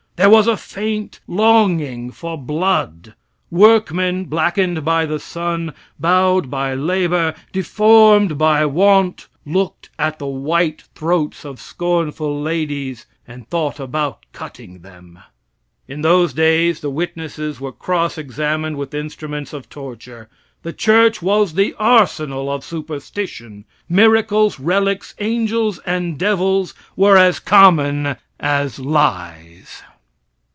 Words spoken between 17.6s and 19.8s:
cross examined with instruments of